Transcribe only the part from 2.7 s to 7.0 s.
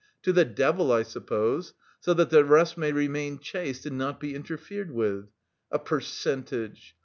may remain chaste, and not be interfered with. A percentage!